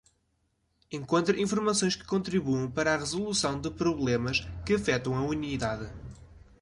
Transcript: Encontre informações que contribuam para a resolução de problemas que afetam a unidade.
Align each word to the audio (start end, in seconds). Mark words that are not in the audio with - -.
Encontre 0.91 1.39
informações 1.39 1.95
que 1.95 2.03
contribuam 2.07 2.71
para 2.71 2.91
a 2.91 2.97
resolução 2.97 3.61
de 3.61 3.69
problemas 3.69 4.39
que 4.65 4.73
afetam 4.73 5.15
a 5.15 5.21
unidade. 5.21 5.93